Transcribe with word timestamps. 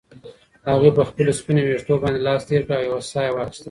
هغې 0.69 0.89
په 0.97 1.03
خپلو 1.09 1.31
سپینو 1.39 1.61
ویښتو 1.65 1.95
باندې 2.01 2.23
لاس 2.27 2.41
تېر 2.49 2.61
کړ 2.67 2.75
او 2.79 2.85
یوه 2.89 3.01
ساه 3.11 3.23
یې 3.27 3.31
واخیسته. 3.35 3.59